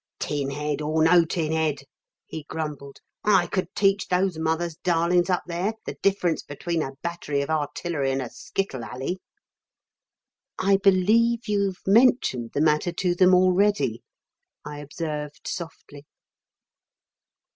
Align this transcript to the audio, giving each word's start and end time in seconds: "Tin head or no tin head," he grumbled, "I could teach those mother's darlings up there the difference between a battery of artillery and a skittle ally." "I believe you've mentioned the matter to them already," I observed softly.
"Tin 0.17 0.49
head 0.49 0.81
or 0.81 1.03
no 1.03 1.25
tin 1.25 1.51
head," 1.51 1.83
he 2.25 2.41
grumbled, 2.49 3.01
"I 3.23 3.45
could 3.45 3.67
teach 3.75 4.07
those 4.07 4.35
mother's 4.39 4.75
darlings 4.77 5.29
up 5.29 5.43
there 5.45 5.75
the 5.85 5.95
difference 6.01 6.41
between 6.41 6.81
a 6.81 6.93
battery 7.03 7.43
of 7.43 7.51
artillery 7.51 8.11
and 8.11 8.19
a 8.19 8.31
skittle 8.31 8.83
ally." 8.83 9.17
"I 10.57 10.77
believe 10.77 11.47
you've 11.47 11.81
mentioned 11.85 12.53
the 12.55 12.61
matter 12.61 12.91
to 12.93 13.13
them 13.13 13.35
already," 13.35 14.01
I 14.65 14.79
observed 14.79 15.41
softly. 15.47 16.07